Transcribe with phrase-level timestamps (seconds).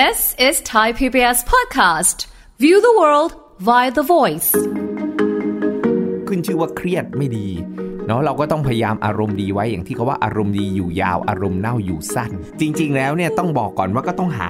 [0.00, 2.18] This is Thai PBS podcast.
[2.58, 3.32] View the world
[3.68, 4.50] via the voice.
[6.28, 7.48] ขึ้นชื่อว่าเครียดไม่ดี
[8.06, 14.48] เนาะเราก็ต้องพยายามอารมณ์ดีไว้อย่างที่เขาว่าอารมณ์ดีอยู่ยาวอารมณ์เน่าอยู่สั้น จริง ๆ แล้วเนี่ยต้องบอกก่อนว่าก็ต้องหา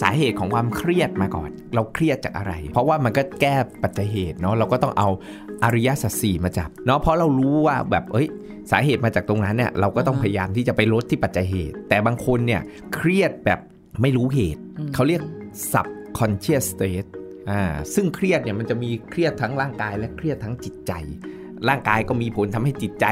[0.00, 5.08] สาเหตุของความเครียดมาก่อน เราเครียดจากอะไร เพราะว่ามันก็แก้ปัจจัยเหตุเนาะเราก็ต้องเอา
[5.64, 8.28] อริยสัจสี่มาจับเนาะเพราะเรารู้ว่าแบบเอ้ย
[8.70, 12.62] สาเหตุมาจากตรงนั้นเนี่ยเราก็ต้องพยายามที่จะไปลดที่ปัจจัยเหตุ แต่บางคนเนี่ย
[12.94, 13.60] เครียดแบบ
[14.02, 14.62] ไม่รู้เหตุ
[14.94, 15.22] เขาเรียก
[15.72, 17.08] subconscious state
[17.50, 17.62] อ่า
[17.94, 20.92] ซึ่งเครียดเนี่ยมันจะมีเครียดทั้งร่างกายและเครียดทั้งจิตใจ
[21.68, 23.06] ร่างกายก็มีผลทำให้จิตใจ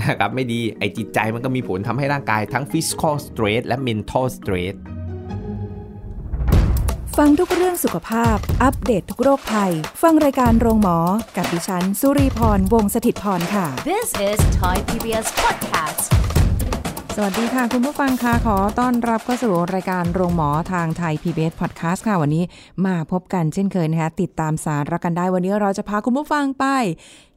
[0.00, 4.74] นะครับไม่ดีไอ้จิตใจมันก็มีผลทำให้ร่างกายทั้ง physical stress และ mental stress
[7.16, 10.98] ฟังทุกเรื่องสุขภาพ อัปเดตททุกโรคภัย ฟังรายการโรงหมอ
[11.36, 16.27] กับดิฉัน สุรีพร วงศิตพรค่ะ This is Thai PBS podcast.
[17.20, 22.44] สวัสดีค่ะ คุณผู้ฟังค่ะขอต้อนรับเข้าสู่รายการโรงหมอทางไทย PBS Podcast ค่ะ วันนี้
[22.86, 26.64] มาพบกันเช่นเคยนะคะ ติดตามสาระกันได้วันนี้เราจะพาคุณผู้ฟังไป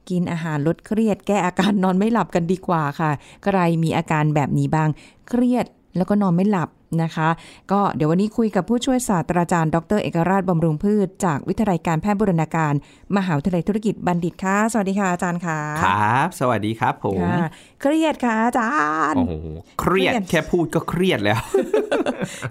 [0.10, 3.12] กินอาหารลดเครียด แก้อาการนอนไม่หลับกันดีกว่าค่ะ
[3.46, 4.90] ใครมีอาการแบบนี้บ้าง
[5.30, 5.66] เครียด
[5.98, 6.70] แล้วก็นอนไม่หลับ
[7.04, 7.30] นะคะ
[7.72, 12.74] ก็เดี๋ยววันนี้คุยกับผู้ช่วยศาสตราจารย์ ดรเอกราชบำรุงพืช จากวิทยาลัยการแพทย์บูรณาการ
[13.18, 17.50] มหาวิทยาลัยธุรกิจบัณฑิตค่ะ สวัสดีค่ะอาจารย์ค่ะ ครับ สวัสดีครับผมค่ะ
[17.82, 18.74] เครียดค่ะอาจา
[19.14, 19.34] รย์ โอ้โห
[19.80, 21.40] เครียดเครียดแค่พูดก็เครียดแล้ว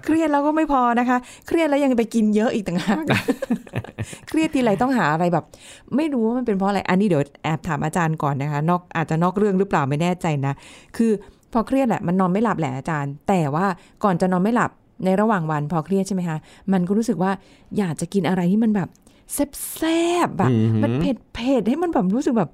[0.03, 1.17] เครียดแล้วก็ไม่พอนะคะ
[1.47, 3.03] เครียดแล้วยังไปกินเยอะอีกต่างหาก
[4.27, 5.45] เครียดทีไรต้องหาอะไรแบบ
[5.95, 10.53] ไม่รู้ว่ามันเป็นเพราะอะไร อันนี้เดี๋ยวแอบถามอาจารย์ก่อนนะคะ นอกอาจจะนอกเรื่องหรือเปล่าไม่แน่ใจนะ
[10.97, 11.11] คือ
[11.53, 13.65] พอเครียดแหละมันนอนไม่หลับแหละอาจารย์ แต่ว่า
[14.03, 14.71] ก่อนจะนอนไม่หลับ
[15.05, 16.37] ในระหว่างวันพอเครียดใช่ไหมคะ
[16.73, 17.31] มันก็รู้สึกว่า
[17.77, 18.89] อยากจะกินอะไรที่มันแบบ
[19.33, 22.49] แซ่บๆแบบอือหือมันเผ็ดเผ็ดๆให้มันแบบรู้สึกแบบ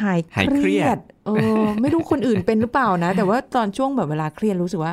[0.00, 4.92] หายหายเคเครีรียยดดเออไม่รู้คนอื่นเป็นหรือเปล่านะ แต่ว่าตอนช่วงแบบเวลาเครียดรู้สึกว่า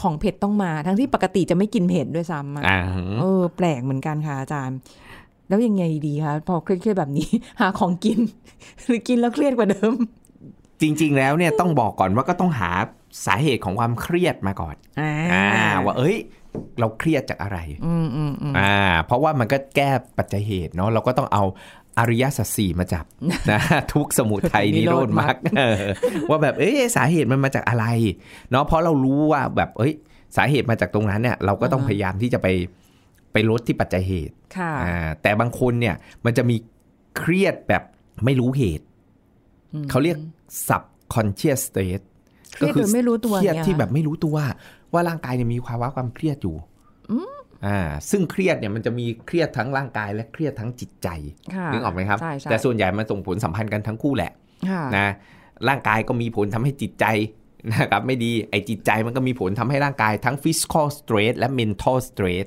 [0.00, 2.78] ของเผ็ดต้องมา ทั้งที่ปกติจะไม่กินเผ็ดด้วยซ้ำอะอ่า
[3.20, 4.78] เออ แปลกเหมือนกันค่ะอาจารย์
[5.48, 7.28] แล้วยังไงดีคะพอเครียดๆแบบนี้
[7.60, 8.18] หาของกิน
[8.84, 9.92] หรือกินแล้วเครียดกว่าเดิม
[10.82, 12.70] จริง ๆ แล้วเนี่ยต้องบอกก่อนว่าก็ต้องหา
[13.26, 16.16] สาเหตุของความเครียดมาก่อนอ่าอ่าว่าเอ้ย
[16.80, 18.76] เราเครียดจากอะไรอืมอืมอืมอ่า
[19.06, 21.42] เพราะว่ามันก็แก้ปัจจัยเหตุเนาะเราก็ต้องเอา
[21.98, 23.04] อริยสัจสี่มาจับ
[23.52, 23.60] นะ
[23.94, 25.82] ทุกสมุทัยนิโรธมรรคเออ
[26.30, 27.86] ว่าแบบเอ้ยสาเหตุมันมาจากอะไร
[28.50, 29.92] เนาะเพราะเรารู้ว่าแบบเอ้ย
[30.36, 32.48] สาเหตุมาจากตรงนั้นเนี่ย เราก็ต้องพยายามที่จะไป
[33.32, 35.94] ไปลดที่ปัจจัยเหตุค่ะอ่าแต่บางคนเนี่ย
[36.24, 36.56] มันจะมี
[37.16, 37.82] เครียดแบบ
[38.24, 38.84] ไม่รู้เหตุ
[39.90, 40.16] เขาเรียก
[40.68, 42.04] subconscious state
[42.54, 44.36] เครียดโดยไม่รู้ตัวเครียดเนี่ยที่แบบไม่รู้ตัว
[44.92, 46.56] ว่าร่างกายเนี่ยมีภาวะความเครียดอยู่
[47.66, 47.78] อ่า
[48.10, 51.08] ซึ่งเครียดเนี่ยมันจะมีเครียดทั้งร่างกายและเครียดทั้งจิตใจ
[51.54, 54.32] ค่ะนึกออกไหมครับใช่ใช่แต่ส่วนใหญ่มันส่งผลสัมพันธ์กันทั้งคู่แหละ
[54.70, 55.08] ค่ะนะ
[55.68, 57.06] ร่างกายก็มีผลทำให้จิตใจ
[57.72, 62.46] นะครับไม่ดีไอ้จิตใจมันก็มีผลทำให้ร่างกายทั้ง physical stress และ mental stress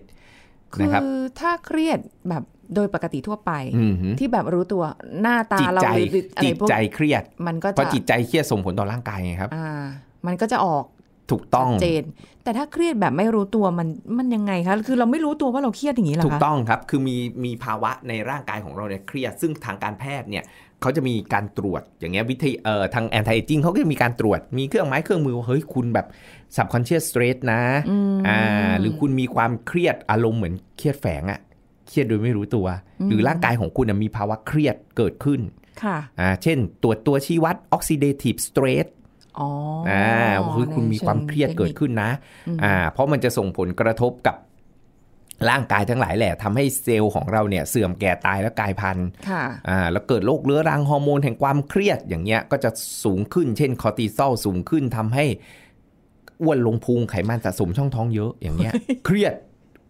[0.74, 1.06] คืนะครับอ
[1.40, 2.00] ถ้าเครียด
[2.30, 2.44] แบบ
[2.76, 4.84] โดยปกติทั่วไปอือหือที่แบบรู้ตัว
[5.22, 9.84] หน้าตาจิตเราใจหรืออะไรจิตพวกใจเครียดมันก็เพจะราะจิตใจเครียดส่งผลต่อร่างกายไงครับอ่า
[10.28, 10.86] มันก็จะออก
[11.32, 12.04] ถูกต้องชัดเจน
[12.44, 13.88] แต่ถ้าเครียดแบบไม่รู้ตัวมัน
[14.18, 20.46] มันยังไงคะคือเราไม่รู้ตัวว่าเราเครียดอย่างนี้เหรอถูกคะต้องครับ คือมีมีภาวะในร่างกายของเราเนี่ยเครียด ซึ่งทางการแพทย์เนี่ย
[20.82, 26.08] เขาจะมีการตรวจอย่างเงี้ยวิทยเอ่อทาง anti aging เขาก็จะมีการตรวจมีเครื่องไม้เครื่องมือว่าเฮ้ยคุณแบบ
[26.56, 27.62] subconscious stress นะ
[28.28, 31.55] อ่าหรือคุณมีความเครียดอารมณ์เหมือนเครียดแฝงอะเค
[31.96, 32.68] รียดโดยไม่รู้ตัว
[33.10, 35.42] หรือร่างกายของคุณน่ะมีภาวะเครียดเกิดขึ้น
[35.84, 38.88] ค่ะอ่าเช่นตรวจตัวชี้วัด oxidative stress
[39.40, 39.50] อ๋อ
[39.90, 40.08] อ่า
[40.52, 42.12] เฮ้ยคุณมีความเครียดเกิดขึ้นนะ
[42.64, 44.36] อ่าเพราะมันจะส่งผลกระทบกับ
[45.50, 52.70] ร่างกายทั้งหลายแหละทำให้เซลล์ของเราเนี่ยเสื่อมแก่ตายและกลายพันธุ์ค่ะอ่าแล้วเกิดโรคเรื้อรังฮอร์โมนแห่งความเครียดอย่างเงี้ยก็จะ
[53.04, 55.26] สูงขึ้น เช่นคอร์ติซอลสูงขึ้นทำให้
[56.42, 58.74] อ้วนลงพุงไขมันสะสมช่องท้องเยอะอย่างเงี้ย
[59.06, 59.34] เครียด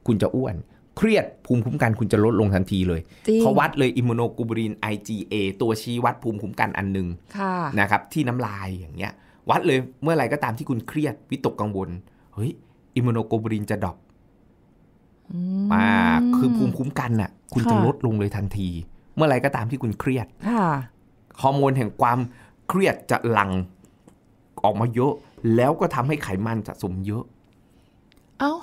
[0.08, 0.56] คุณจะอ้วน
[0.98, 7.08] เครียดภูมิคุ้มกันคุณจะลดลงทันทีเลยจริงเขาวัดเลย immunoglobulin IgA ตัวชี้วัดภูมิคุ้มกันอันหนึ่ง
[7.38, 9.14] ค่ะนะครับที่น้ำลายอย่างเงี้ย
[9.50, 11.90] วัดเลยเมื่อไหร่ก็ตามที่คุณเครียดวิตกกังวล
[12.34, 12.52] เฮ้ย
[12.96, 13.98] immunoglobulin จะ drop
[15.74, 15.88] อ่า
[16.36, 18.70] คือภูมิคุ้มกันน่ะ คุณจะค่ะลดลงเลยทันที
[19.16, 20.66] เมื่อไหร่ก็ตามที่คุณเครียดค่ะ
[21.41, 22.20] ฮอร์โมนแห่งความ
[22.68, 23.52] เครียดจะหลั่ง
[24.64, 25.14] ออกมาเยอะ
[25.56, 27.24] แล้วก็ทำให้ไขมันสะสมเยอะ
[28.40, 28.53] เอ้า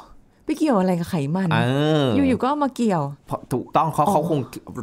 [0.45, 1.59] ไปเกี่ยวอะไรกับไขมันเอ
[2.05, 4.39] ออยู่ๆก็เอามาเกี่ยวเพราะถูกต้องเขาอ๋อเขาคง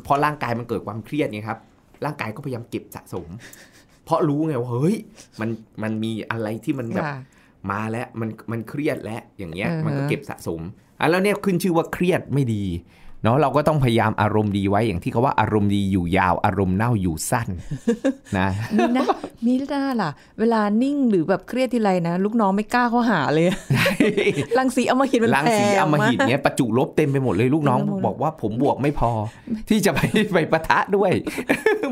[0.06, 1.60] เพราะร่างกายมันเกิดความเครียดไงครับ
[2.06, 3.28] ร่างกายก็พยายามเก็บสะสม
[4.06, 4.98] เพราะรู้ไงว่าเฮ้ย
[5.40, 5.50] มัน
[5.84, 7.18] มันมีอะไรที่มันแบบค่ะ
[7.72, 10.62] มาแล้วมันมันเครียดแล้วอย่างเงี้ยอือฮะมันก็เก็บสะสม
[11.00, 12.64] อะแล้วเนี่ยขึ้นชื่อว่าเครียดไม่ดี
[13.24, 17.50] เนาะเราก็ต้องพยายามอารมณ์ดีไว้อย่างที่เขาว่าอารมณ์ดีอยู่ยาว อารมณ์เน่าอยู่สั้น
[18.38, 19.06] นะมีนะ
[19.46, 20.10] มีหน้าล่ะ
[20.40, 23.46] เวลานิ่งหรือแบบเครียดทีไรนะ ลูกน้องไม่กล้าเข้าหาเลย
[24.58, 29.12] รังสีเอามาหินมันรังแพสีอำมหิตากเนี้ยประจุลบเต็มไปหมดเลยลูกน้องเต็มไปหมดบอกว่าผมบวกไม่พอ
[29.70, 30.00] ที่จะไป
[30.34, 31.12] ไปปะทะด้วย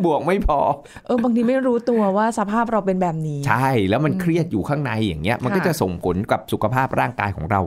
[0.06, 0.60] บวกไม่พอ
[1.06, 7.62] เออบางทีไม่รู้ตัวว่าสภาพเราเป็นแบบนี้ ใช่แล้วมันเครียดอยู่ข้างในอย่างเงี้ย มันก็ค่ะจะส่งผลกับสุขภาพร่างกายของเรา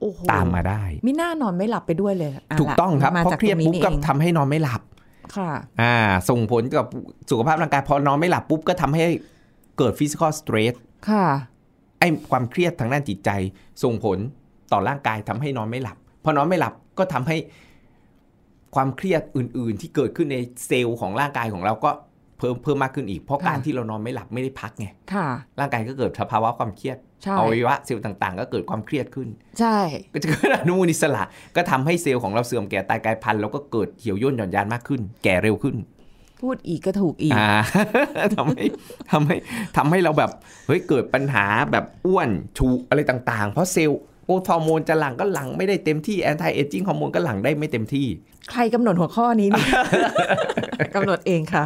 [0.00, 4.80] โอ้โหตามมาได้มิน่านอนไม่หลับไปด้วยเลยะถูกต้องครับมาเพราะจากเครียดตงนี้ปุ๊บก็นี่เองทำให้นอนไม่หลับ
[5.36, 5.50] ค่ะ
[5.80, 5.94] อ่า
[6.30, 6.86] ส่งผลกับ
[7.30, 9.04] สุขภาพร่างกายพอนอนไม่หลับปุ๊บก็ทำให้
[9.78, 10.74] เกิด physical stress
[11.10, 11.26] ค่ะ
[11.98, 13.30] ไอ้ความเครียดทางด้านจิตใจ
[13.82, 14.18] ส่งผล
[14.72, 17.36] ต่อร่างกายทำให้นอนไม่หลับพอนอนไม่หลับก็ทำให้
[18.74, 21.90] ความเครียดอื่น ๆ ที่เกิดขึ้นในเซลล์ของร่างกายของเราก็
[22.38, 25.26] เพิ่มเพิ่มมากขึ้นอีก เพราะค่ะการที่เรานอนไม่หลับไม่ได้พักไงค่ะ
[25.60, 29.28] ร่างกายก็เกิดสภาวะความเครียดใช่อวัยวะเซลล์ต่างๆ ก็เกิดความเครียดขึ้น
[29.60, 29.78] ใช่
[30.12, 31.22] ก็จะเกิดอนุมูลอิสระ
[31.56, 35.76] ก็ทำให้เซลล์ของเราเสื่อมแก่ตายกลายพันธุ์แล้วก็เกิดเหี่ยวย่นหย่อนยานมากขึ้น แก่เร็วขึ้น
[36.42, 37.50] พูดอีกก็ถูกอีกอ่า
[38.36, 38.64] ทำให้
[39.10, 39.36] ทำให้
[39.76, 40.30] ทำให้เราแบบ
[40.66, 48.06] เฮ้ยเกิดปัญหาแบบอ้วนชูอะไรต่างๆ เพราะเซลล์ โอฮอร์โมนจะหลั่งก็หลั่งไม่ได้เต็มที่แอนตี้เอจิ้งฮอร์โมนก็หลั่งได้ไม่เต็มที่
[48.50, 49.70] ใครกำหนดหัวข้อนี้เนี่ย
[50.94, 51.64] กำหนดเองค่ะ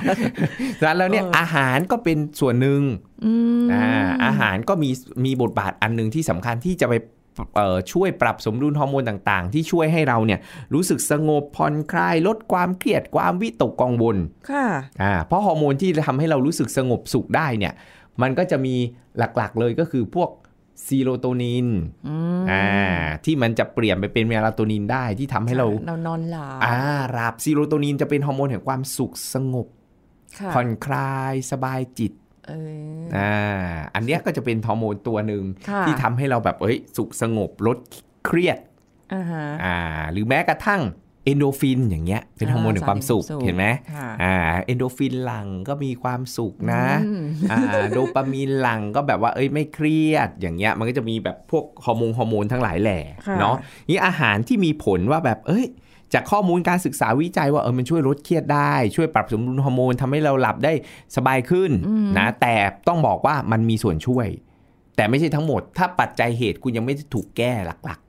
[0.80, 2.80] ดังนั้นแล้วเนี่ยเออออาหารก็เป็นส่วนหนึ่ง
[3.24, 3.32] อื
[3.62, 3.86] มอ่า
[4.24, 4.90] อาหารก็มี
[5.24, 6.94] มีบทบาทอันหนึ่งที่สำคัญที่จะไป
[7.56, 10.40] เอ่อช่วยปรับสมดุลฮอร์โมนต่างๆ ที่ช่วยให้เราเนี่ย
[10.74, 14.16] รู้สึกสงบผ่อนคลายลดความเครียดความวิตกกังวล
[14.50, 14.66] ค่ะ
[15.02, 17.72] อ่าเพราะฮอร์โมนที่ทำให้เรารู้สึกสงบสุขได้เนี่ย
[18.22, 18.74] มันก็จะมี
[19.18, 20.30] หลักๆเลยก็คือพวก
[20.86, 21.68] ซีโรโทนิน
[22.08, 22.66] อืมอ่า
[23.24, 26.76] ที่มันจะเปลี่ยนไปเป็นเมลาโทนินได้ที่ทำให้เราเรานอนหลับอ่า
[27.18, 29.66] รับซีโรโทนินจะเป็นฮอร์โมนแห่งความสุขสงบ
[30.38, 32.12] ค่ะผ่อนคลายสบายจิต
[32.48, 32.52] เอ
[33.00, 33.34] ออ่า
[33.94, 37.78] อันเนี้ยก็จะเป็นฮอร์โมนตัวหนึ่งค่ะที่ทำให้เราแบบเอ้ยสุขสงบลด
[38.26, 38.58] เครียด
[39.14, 39.78] อ่าฮะอ่า
[40.12, 44.34] หรือแม้กระทั่งเอ็นดอร์ฟินอย่างเงี้ยเป็นฮอร์โมนแห่งความสุขสารแห่งความสุขเห็นไหมค่ะอ่า
[44.64, 47.58] เอ็นดอร์ฟินหลั่งก็มีความสุขนะอืมอ่า
[47.92, 53.56] โดปามีนหลั่งก็แบบว่าเอ้ยไม่เครียดอย่างเงี้ยมันก็จะมีแบบพวกฮอร์โมนฮอร์โมนทั้งหลายแหล่ค่ะเนาะ
[53.88, 55.66] นี่อาหารที่มีผลว่าแบบเอ้ย
[56.14, 60.72] จากข้อมูลการศึกษาวิจัยว่าเออมันช่วยลดเครียดได้ ช่วยปรับสมดุลฮอร์โมนทำให้เราหลับได้
[61.16, 61.70] สบายขึ้น
[62.18, 62.54] นะแต่
[62.88, 64.28] ต้องบอกว่ามันมีส่วนช่วย
[64.96, 68.07] แต่ไม่ใช่ทั้งหมด ถ้าปัจจัยเหตุคุณยังไม่ได้ถูกแก้หลักๆ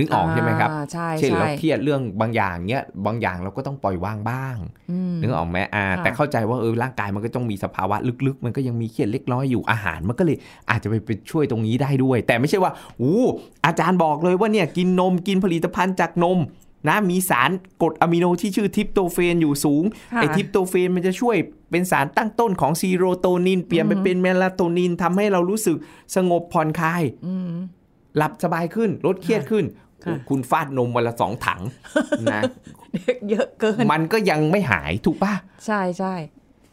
[0.00, 4.56] นึกออกใช่ไหมครับาใช่เช่นใช่เราเครียดเรื่องบางอย่างเนี้ยบางอย่างเราก็ต้องปล่อยวางบ้าง
[4.90, 10.36] อืมนึกออกไหมอ่าค่ะแต่เข้าใจว่าเออร่างกายมันก็ต้องมีสภาวะลึกๆ มันก็ยังมีเครียดเล็กน้อยอยู่อาหารมันก็เลย
[10.70, 13.24] อาจจะไปไปช่วยตรงนี้ได้ด้วย แต่ไม่ใช่ว่าอู้
[13.66, 16.38] อาจารย์บอกเลยว่าเนี่ยกินนมกินผลิตภัณฑ์จากนม
[16.88, 17.50] นะมีสาร
[17.82, 21.36] กรดอะมิโนที่ชื่อทริปโตเฟนอยู่สูงค่ะไอ้ทริปโตเฟนมันจะช่วย
[21.70, 25.76] เป็นสารตั้งต้นของซีโรโทนิน เปลี่ยนไปเป็นเมลาโทนินทำให้เรารู้สึก
[26.16, 27.50] สงบผ่อนคลายอืม
[28.16, 29.89] หลับสบายขึ้นลดเครียดขึ้นค่ะโอ้
[30.28, 31.60] คุณฟาดนมวันละสองถัง
[32.32, 32.42] นะ
[33.30, 35.34] เยอะเกิน มันก็ยังไม่หายถูกปะ
[35.66, 36.14] ใช่ใช่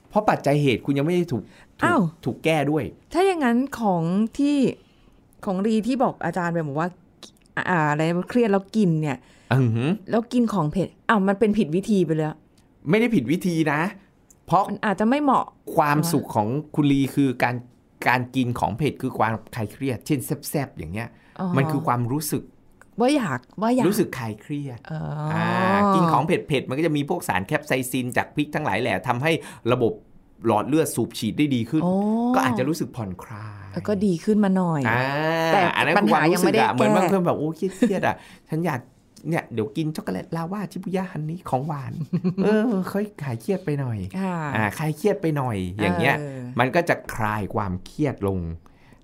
[0.10, 1.44] เพราะปัจจัยเหตุคุณยังไม่ได้ถูก
[1.82, 2.84] ถูกอ้าวถูกแก้ด้วย
[3.14, 4.04] ถ้าอย่างนั้นของ
[4.38, 4.58] ที่
[5.46, 6.90] ของรีที่บอกอาจารย์ไปบอกว่า
[7.70, 9.18] อ่าอะไรเครียดแล้วกินเนี่ย
[9.54, 12.28] อือหือแล้วกินของเผ็ดอ้าวมันเป็นผิดวิธีไปเลย
[12.90, 13.82] ไม่ได้ผิดวิธีนะ
[14.46, 15.46] เพราะมันอาจจะไม่เหมาะ
[15.76, 17.56] ความสุขของคุณลีคือการ
[18.08, 20.20] การกินของเผ็ดคือความคลายเครียด เช่น
[20.50, 21.10] แซบๆอย่างเงี้ย
[21.58, 22.44] มันคือความรู้สึก
[23.00, 25.46] ว่าอยากว่าอยากรู้สึกคลายเครียดเอออา
[25.96, 29.32] กินของเผ็ดๆมันก็จะมีพวกสารแคปไซซินจากพริกทั้งหลายแหละทำให้
[29.72, 29.94] ระบบ
[30.48, 31.94] หลอดเลือดสูบฉีดได้ดีขึ้นโอ้
[32.36, 35.04] ก็อาจจะรู้สึกผ่อนคลาย แล้วก็ดีขึ้นมาหน่อยอ่า
[35.54, 38.16] แต่อันนั้นปัญคือควาหามยังรู้สึไม่กได้อะเหมือนแก้บางคนแบบโอ้เครียดๆอะ
[38.50, 38.80] ฉันอยาก
[39.30, 41.94] เนี่ยเดี๋ยวกินช็อกโกแลตลาวาชิบุย่าฮันนี้ของหวาน
[42.44, 42.62] เออ
[42.94, 48.40] ค่อยขายเครียดไปหน่อยค่ะอ่าคลายเครียดไปหน่อย อย่างเงี้ยเออมันก็จะคลายความเครียดลง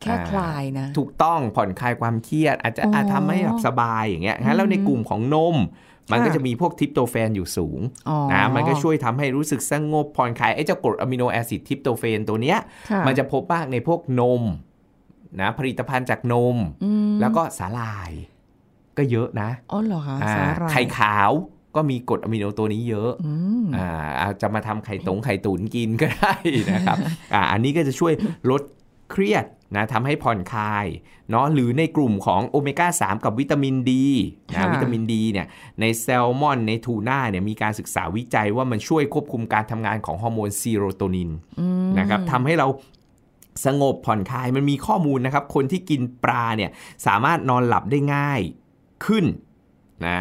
[0.04, 5.56] แค่อ่าคลายนะ ถูกต้องผ่อนคลายความเครียด อาจจะอ๋อออาจทำให้แบบสบายอย่างเงี้ยงั้นแล้วในกลุ่มของนม
[6.12, 7.80] มันก็ค่ะจะมีพวกทริปโตเฟนอยู่สูง
[8.10, 14.42] อ๋อนะมันก็ช่วยทำให้รู้สึกสงบผ่อนคลายไอ้เจ้ากรด amino acid ทริปโตเฟนตัวเนี้ยค่ะมันจะพบมากในพวกนม
[15.42, 18.12] นะผลิตภัณฑ์จากนมอืมแล้วก็สาหร่าย
[18.98, 21.32] ก็เยอะนะอ๋อเหรอคะอ่าสาหร่ายไข่ขาว
[21.76, 23.34] ก็มีกรดอะมิโนตัวนี้เยอะอื
[23.64, 23.88] มอ่า
[24.22, 26.34] อาจจะมาทำไข่ต้มไข่ตุ๋นกินก็ได้
[26.72, 26.98] นะครับ
[27.34, 28.14] อ่าอันนี้ก็จะช่วย
[28.52, 28.62] ลด
[29.12, 29.46] เครียด
[29.76, 30.86] นะทำให้ผ่อนคลาย
[31.30, 34.08] เนาะหรือในกลุ่มของโอเมก้า 3 กับวิตามินดี
[34.50, 35.48] นะค่ะวิตามินดีเนี่ย
[35.80, 41.30] ในแซลมอนในทูน่าเนี่ยมีการศึกษาวิจัยว่ามันช่วยควบคุมการทำงานของฮอร์โมนซีโรโทนิน
[41.60, 42.68] อืมนะครับทำให้เรา
[43.66, 46.72] สงบผ่อนคลายมันมีข้อมูลนะครับ คนที่กินปลาเนี่ย
[47.08, 48.42] สามารถนอนหลับได้ง่าย
[49.06, 49.26] ขึ้น
[50.08, 50.20] นะ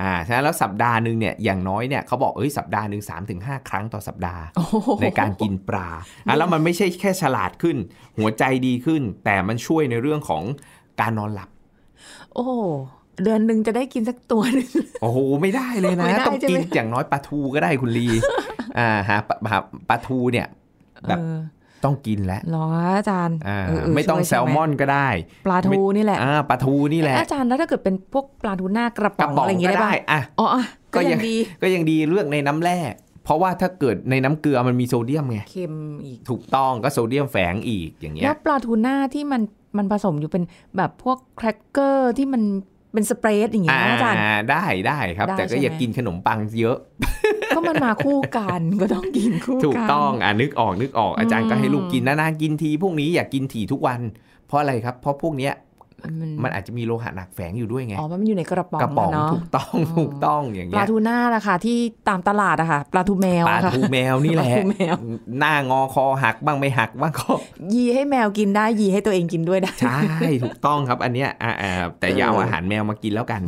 [0.00, 5.88] อ่าฉะนั้นแล้วสัปดาห์หนึ่งเนี่ยอย่างน้อยเนี่ยเขาบอกเอ้ยสัปดาห์หนึ่งสามถึงห้าครั้งต่อสัปดาห์โอ้โหในการกินปลา
[6.26, 7.76] อะแล้วมันไม่ใช่แค่ฉลาดขึ้น
[8.18, 10.42] หัวใจดีขึ้น แต่มันช่วยในเรื่องของ
[11.00, 11.48] การนอนหลับ
[12.34, 12.46] โอ้
[13.22, 14.68] เดือนหนึ่งจะได้กินสักตัวหนึง
[15.02, 18.06] โอ้โหไม่ได้เลยนะไม่ได้ต้องใช่ไหมกินอย่างน้อยปลาทูก็ได้คุณลี
[18.78, 20.46] อ่าหาปลาหาปลาทูเนี่ย
[21.08, 21.38] แบบเออ
[21.84, 22.66] ต้องกินแล้วเหรอ
[22.96, 25.08] อาจารย์อ่าเเไม่ต้องช่วยแซลมอนก็ได้
[25.46, 32.78] ปลาทูนี่แหละ อ่าปลาทูนี่แหละเอ๊ะอาจารย์แล้วถ้าเกิดเป็นพวกปลาทูน่ากระกป๋ระองป๋องอะไรอย่างงี้ก็ได้ได้ปะอะอ๋ออะก็ก็ยัยังงดีก็ยังดีเลือกในน้ำแร่
[33.24, 39.42] เพราะว่าถ้าเกิดในน้ำเกลือมันมีโซเดียมไงเค็มอีกถูกต้องก็โซเดียมแฝงอีกอย่างเงี้แล้ยวปลาทูน่าที่มัน
[39.76, 40.44] มันผสมอยู่เป็น
[40.76, 42.42] แบบพวกแครกเกอร์ที่มัน
[42.92, 44.18] เป็นสเปรดอย่างเงี้ยนะอาจารย์
[44.50, 46.76] ได้ได้ครับได้แต่ก็ใช่ไหมอย่ากินขนมปังเยอะ
[47.54, 54.00] ก็มันมาคู่กันก็ต้องกินคู่กัน ถูกต้องอะนึกออกนึกออกอาจารย์ก็ให้ลูกอืมกินนานๆกินทีพวกนี้อย่ากินทีทุกวัน
[54.46, 55.52] เพราะอะไรครับ เพราะพวกเนี้ย
[56.04, 61.78] มันมันอาจจะมีโลหะหนักแฝงอยู่ด้วยไงอ๋อมันอยู่ในกระป๋องกระป๋องเนาะถูกต้องอ๋อถูกต้องอย่างปเงี้ลายทูน่าล่ะค่ะที่
[62.08, 64.94] ตามตลาดอะค่ะปลาทูแมวปลาอะค่ะทูแมวนี่แหละปลาทูแมว
[65.38, 67.32] หน้างอคอหักบ้างไม่หักบ้างก็
[67.74, 70.00] ยีให้แมวกินได้ยีให้ตัวเองกินด้วยได้ใช่
[70.42, 73.42] ถูกต้องครับอันเนี้ยอ่าอ่าแต่อย่าเอาเออออาหารแมวมากินแล้วกัน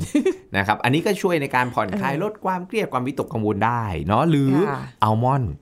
[0.57, 5.53] นะครับอันนี้ก็ช่วยในการผ่อนคลายลดความเครียดความวิตกกังวลได้เนาะหรือค่ะอัลมอนด์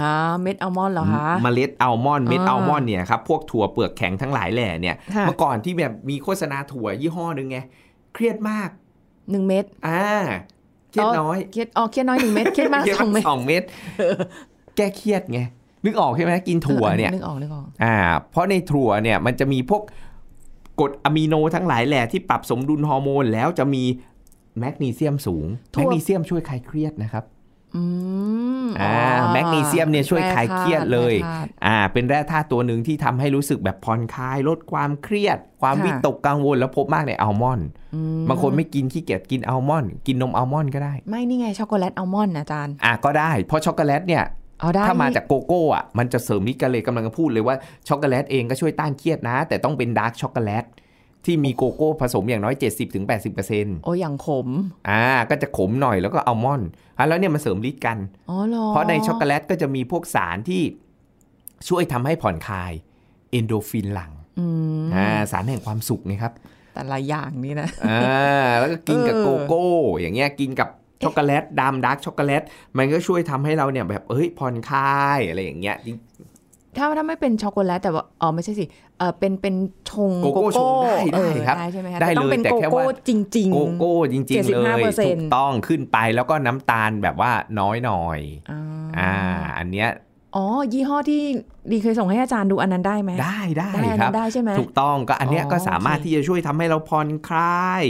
[0.00, 0.10] อ่า
[0.42, 7.58] เม็ดอัลมอนด์เหรอคะเมล็ดอัลมอนด์เม็ดอ่าอัลมอนด์เนี่ยครับพวกถั่วเปลือกแข็งทั้งหลายแหล่เนี่ยค่ะเมื่อก่อนที่แบบมีโฆษณาถั่วยี่ห้อหนึ่งไง
[8.14, 8.68] เครียดมาก
[9.30, 10.04] หนึ่งเม็ดอ่า
[10.90, 13.62] เครียดน้อยเครียดอ๋อเครียดน้อยหนึ่งเม็ดเครียดมากเครียดสองเม็ดสองเม็ด
[14.76, 15.40] แก้เครียดไง
[15.84, 17.96] นึกออกใช่ไหมกินถั่วเนี่ยนึกออกนึกออกอ่า
[18.30, 19.82] เพราะในถั่วเนี่ยมันจะมีพวก
[20.80, 23.84] กรดอะมิโนทั้งหลายแหล่ที่ปรับสมดุลฮอร์โมนแล้วจะมี
[24.58, 27.24] แมกนีเซียมสูงถั่วแมกนีเซียมช่วยคลายเครียดนะครับ
[27.76, 27.82] อื
[28.64, 28.96] มอ่า
[29.32, 44.24] แมกนีเซียมเนี่ยช่วยคลายเครียดเลยแร่ธาตุอ่าเป็นแร่ธาตุตัวหนึ่งที่ทำให้รู้สึกแบบผ่อนคลายลดความเครียด ความค่ะวิตกกังวลแล้วพบมากในอัลมอนด์อืมบางคนไม่กินขี้เกียจกินอัลมอนด์กินนมอัลมอนด์ก็ได้ ไม่นี่ไงช็อกโกแลตอัลมอนด์อาจารย์อะก็ได้ เพราะช็อกโกแลตเนี่ย
[44.60, 47.56] เอาได้ถ้ามานี่จากโกโก้อะมันจะเสริมฤทธิ์กันเลยกำลังจะพูดเลยว่า
[47.88, 50.64] ช็อกโกแลตเองก็ช่วยต้านเครียดนะ แต่ต้องเป็นดาร์กช็อกโกแลต
[51.24, 52.54] ที่มีโกโก้ผสมอย่างน้อย
[53.18, 54.48] 70-80%โอ้อย่างขม
[54.88, 57.98] อ่า ก็จะขมหน่อยแล้วก็อัลมอนด์อะแล้วเนี่ยมันเสริมฤทธิ์กัน
[58.30, 60.62] อ๋อเหรอเพราะในช็อกโกแลตก็จะมีพวกสารที่
[61.68, 62.72] ช่วยทำให้ผ่อนคลาย
[63.30, 64.46] เอนโดฟินหลังอื
[64.82, 66.32] มอ่าสารแห่งความสุขนะครับ
[66.74, 69.66] แต่ละอย่างนี่นะ อ่า แล้วก็กินกับเออ โกโก้
[70.00, 70.68] อย่างเงี้ยกินกับ
[71.02, 72.42] ช็อกโกแลตดำดาร์กช็อกโกแลต
[72.78, 75.76] มันก็ช่วยทำให้เราเนี่ยแบบเอ้ยผ่อนคลายอะไรอย่างเงี้ย
[76.76, 78.64] ถ้าถ้าไม่เป็นช็อกโกแลตแต่ว่าอ๋อไม่ใช่สิ
[78.98, 79.54] เออเป็นเป็น
[79.90, 88.62] ชงโกโก้ชงได้เอได้อครับได้ใช่ไหมคะได้แต่ต้องเลยเป็นแต่โกแค่โก้ว่าจริงโกโก้จริงๆเลย75%ถูกต้องขึ้นไปแล้วก็น้ำตาลแบบว่าน้อยหน่อยๆอ่า
[88.98, 89.12] อ่า
[89.58, 89.90] อันเนี้ย
[90.36, 91.22] อ๋อ ยี่ห้อที่
[91.70, 97.84] ดีเคยส่งให้อาจารย์ดูอันนั้นได้ไหมได้ได้ได้อันครันั้บนได้ใช่ไหมถูกต้องก็อันเนี้ยอ๋อก็สามารถโอเคที่จะช่วยทำให้เราผ่อนคลาย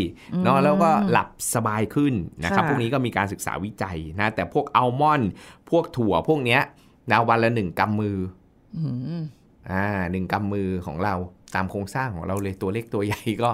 [0.45, 5.31] เนาะอืมแล้วก็หลับสบายขึ้นนะครับค่ะพวกนี้ก็มีการศึกษาวิจัยนะแต่พวกอัลมอนด์
[5.71, 6.61] พวกถั่วพวกเนี้ย
[7.11, 8.17] นะวันละหนึ่งกำมือ
[8.77, 8.85] อื
[9.21, 9.23] ม
[9.71, 11.15] อ่าหนึ่งกำมือของเรา
[11.55, 13.51] ตามโครงสร้างของเราเลยตัวเล็กตัวใหญ่ก็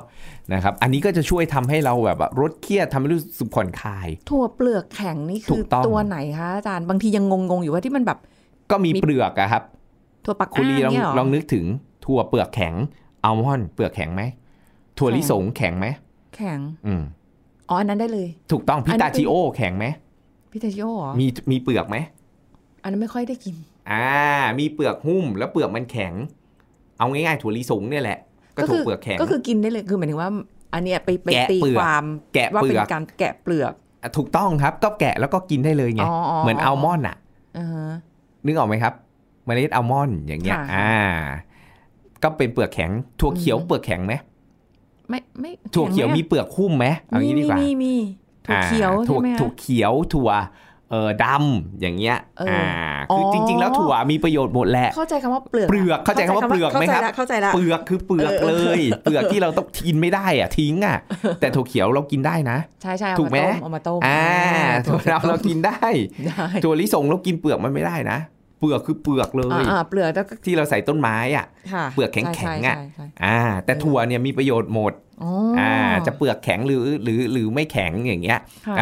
[0.52, 8.18] นะครับ อันนี้ก็จะช่วยทำให้เราแบบว่าลดเครียดทำให้รู้สึกผ่อนคลาย ถั่วเปลือกแข็งนี่ถูคือกต้องตัวไหนคะอาจารย์บางทียังงงๆอยู่ว่าที่มันแบบ
[8.70, 9.62] ก็มีมีเปลือกอะครับ
[10.25, 11.64] ถั่วปักคุณลีลองเนี่ยเหรอลองนึกถึง
[12.04, 12.75] ถั่วเปลือกแข็ง
[13.25, 14.22] อัลมอนด์เปลือกแข็งไหม
[14.98, 15.87] ถั่วแข็งลิสงแข็งไหม
[16.37, 17.02] แข็ง อืม
[17.68, 19.87] อ๋ออันนั้นได้เลย ถูกต้องพิอันนี้ตาชิโอแข็งไหม
[20.52, 21.96] พิทาชิโอเหรอมีมีเปลือกไหม
[22.82, 23.54] อันนั้นไม่ค่อยได้กิน
[23.90, 24.07] อ่า
[24.59, 26.14] มีเปลือกหุ้มแล้วเปลือกมันแข็ง
[26.99, 28.18] เอาง่ายๆถั่วลิสงเนี่ยแหละ
[28.57, 30.30] ก็ถั่วคืเปลือกแข็ง ก็คือกินได้เลย คือหมายถึงว่า
[30.75, 32.04] อันเนี้ยไปไปแกะตีเปลือกความ
[32.35, 37.16] แกะว่าเปลืเป็นอกการแกะเปลือกอะถูกต้องครับ ก็แกะแล้วก็กินได้เลยไงอ๋ออ๋อเหมือนอัลมอนด์อะ
[37.59, 37.88] อ่าฮะ
[38.45, 38.95] นึกออกไหมครับ
[39.45, 40.95] เมล็ดอัลมอนด์อย่างเงี้ยค่ะอ่า
[42.23, 42.90] ก็เป็นเปลือกแข็ง
[43.21, 44.14] ถั่วเขียวอืมเปลือกแข็งไหม
[45.09, 47.95] ไม่ไม่ถั่วเขียวแข็งไหมีเปลือกหุ้มไหมเอามีงี้ดีกว่ามีมี
[48.47, 50.30] ถั่วเขียวอ่าใช่ไหมถั่วคะเขียวถั่ว
[50.90, 52.66] เอ่อดำอย่างเงี้ยเอออ่อ่า
[53.14, 60.97] คือออจริง ๆ แล้วถั่วมีประโยชน์หมดแหละเข้าใจคำว่าเปลือกเปลือกเข้าใจคำว่าเปลือกไหมครับเข้าใจละเปลือกคือเปลือกเออเลย เปลือกที่เราต้องกินไม่ได้อะทิ้งอะ
[61.40, 64.23] แต่ถั่วเขียวเรากินได้นะใช่ใช่เอาถูกไหมมาต้มเอามาต้มอ่า
[64.87, 65.78] ถั่ถั่วเราเรากินได้
[66.26, 68.18] ได้ถั่วลิสงเรากินเปลือกมันไม่ได้นะ
[68.61, 74.92] เปลือกคือเปลือกเลยอ่าเปลือกแล้วก็ที่เราใส่ต้นไม้อะค่ะเปลือกแข็งๆอะใช่ใช่ใช่อ่า แต่ถั่วเนี่ยมีประโยชน์หมด
[75.23, 75.30] อ๋อ
[75.61, 75.75] อ่า
[76.07, 78.76] จะเปลือกแข็งหรือหรือหรือไม่แข็งอย่างเงี้ยค่ะ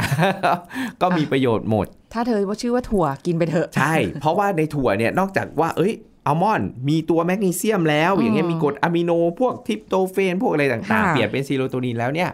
[1.03, 5.95] ก็มีประโยชน์หมด ถ้าเธอว่าชื่อว่าถั่วกินไปเถอะ ใช่ เพราะว่าในถั่วเนี่ยนอกจากว่า เอ้ย
[6.27, 9.11] อัลมอนด์มีตัวแมกนีเซียมแล้วอืมอย่างเงี้ยมีกรดอะมิโน
[9.41, 12.31] พวกทริปโตเฟนพวกอะไรต่างๆค่ะเปลี่ยนเป็นซีโรโทนินแล้วเนี่ย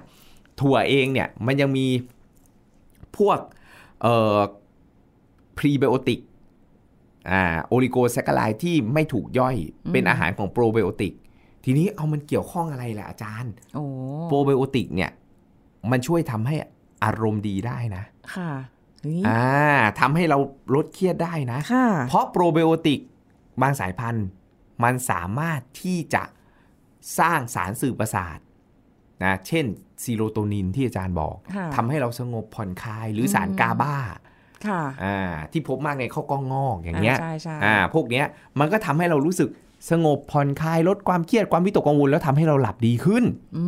[0.61, 1.87] ถั่วเองเนี่ยมันยังมี
[3.19, 3.39] พวก
[4.03, 4.39] เอ่อ
[5.59, 6.21] พรีไบโอติก
[7.31, 9.57] อ่า oligosaccharide ที่ไม่ถูกย่อย
[9.93, 11.13] เป็นอาหารของโปรไบโอติก
[11.65, 13.85] ทีนี้เอามันเกี่ยวข้องอะไรล่ะอาจารย์โอ้
[14.29, 15.11] โปรไบโอติกเนี่ย
[15.91, 16.55] มันช่วยทำให้
[17.05, 18.72] อารมณ์ดีได้นะ ค่ะเฮ้ย
[19.29, 19.45] อ่า
[20.01, 20.39] ทำให้เรา
[20.75, 23.01] ลดเครียดได้นะค่ะเพราะโปรไบโอติก
[23.63, 24.27] บางสายพันธุ์
[24.85, 26.23] มันสามารถที่จะ
[27.19, 28.39] สร้างสารสื่อประสาท
[29.25, 29.65] นะเช่น
[30.03, 33.97] ซีโรโทนินที่อาจารย์บอกค่ะทำให้เราสงบผ่อนคลายหรือสารอืมกาบา
[34.67, 38.27] ค่ะอ่าที่พบมากในข้าวกล้องงอกอย่างเงี้ยใช่ใช่อ่าพวกเนี้ย
[38.59, 39.49] มันก็ทำให้เรารู้สึก
[39.91, 43.25] สงบผ่อนคลายลดความเครียดความวิตกกังวลแล้วทำให้เราหลับดีขึ้น
[43.57, 43.65] อื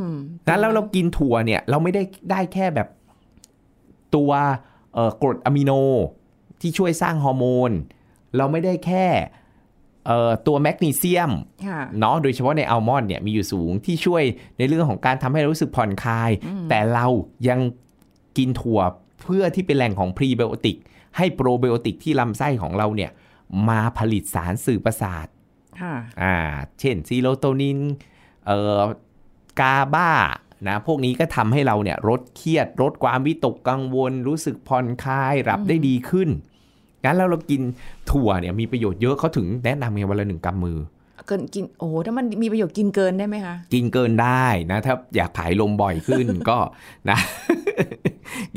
[0.00, 0.02] ม
[0.48, 2.88] นั้นแล้วเรากินถั่วเนี่ยเราไม่ได้ได้แค่แบบ
[4.16, 4.30] ตัว
[4.94, 5.72] เอ่อกรดอะมิโน
[6.60, 7.70] ที่ช่วยสร้างฮอร์โมน
[8.36, 9.06] เราไม่ได้แค่
[10.06, 11.32] เอ่อตัวแมกนีเซียม
[11.66, 14.22] ค่ะเนาะโดยเฉพาะในอัลมอนด์เนี่ยมีอยู่สูงที่ช่วย
[14.58, 16.30] ในเรื่องของการทำให้เรารู้สึกผ่อนคลาย
[16.68, 17.06] แต่เรา
[17.48, 17.60] ยัง
[18.36, 18.80] กินถั่ว
[19.22, 20.76] เพื่อที่เป็นแหล่งของพรีไบโอติก
[21.16, 23.10] ให้โปรไบโอติกที่ลำไส้ของเราเนี่ย
[23.68, 25.26] มาผลิตสารสื่อประสาท
[25.80, 26.36] ค่ะอ่า
[26.80, 27.78] เช่นซีโรโทนิน
[28.46, 28.82] เอ่อ
[29.60, 30.10] กาบา
[30.68, 36.28] นะพวกนี้ก็ทำให้เราเนี่ยลดเครียดลดความวิตกกังวล รู้สึกผ่อนคลายหลับได้ดีขึ้น
[37.04, 37.60] งั้นแล้วเรากิน
[38.10, 40.78] ถั่วเนี่ยมีประโยชน์เยอะเขาถึงแนะนำไงวันละหนึ่งกำมือ
[41.26, 46.58] เกินกินโอ้โหถ้ามันมีประโยชน์กินเกินได้ไหมคะ กินเกินได้นะ ถ้าอยากผายลมบ่อยขึ้นก็
[47.10, 47.18] นะ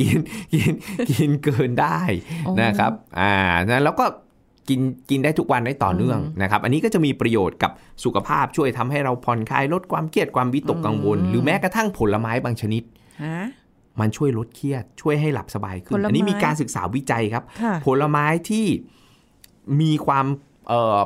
[0.02, 0.18] กิน
[0.54, 0.72] กิน
[1.12, 2.00] กินเกินได้
[2.46, 3.36] อ๋อนะครับ อ่า
[3.70, 4.06] นะแล้วก็
[4.70, 7.72] กินกินได้ทุกวันได้ต่อเนื่องนะครับ อันนี้ก็จะมีประโยชน์กับ
[8.04, 12.84] สุขภาพช่วยทำให้เราผ่อนคลายลดความเครียดความวิตกกังวล หรือแม้กระทั่งผลไม้บางชนิด
[13.24, 13.38] ฮะ
[14.00, 18.66] มันช่วยลดเครียด ช่วยให้หลับสบายขึ้นผลไม้อันนี้มีการศึกษาวิจัยครับค่ะผลไม้ที่
[19.82, 20.26] มีความ
[20.68, 21.00] เอ่อ